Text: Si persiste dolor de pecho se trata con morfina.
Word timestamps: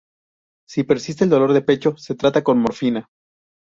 Si 0.67 0.83
persiste 0.83 1.27
dolor 1.27 1.53
de 1.53 1.61
pecho 1.61 1.95
se 1.95 2.15
trata 2.15 2.43
con 2.43 2.57
morfina. 2.57 3.05